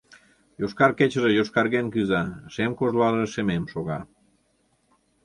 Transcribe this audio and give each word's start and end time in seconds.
Йошкар 0.59 0.91
кечыже 0.97 1.31
йошкарген 1.33 1.87
кӱза, 1.93 2.21
Шем 2.53 2.71
кожлаже 2.79 3.25
шемем 3.33 3.63
шога. 3.71 3.99